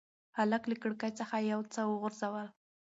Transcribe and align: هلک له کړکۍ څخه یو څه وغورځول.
هلک 0.37 0.63
له 0.71 0.75
کړکۍ 0.81 1.11
څخه 1.19 1.35
یو 1.51 1.61
څه 1.73 1.81
وغورځول. 1.91 2.47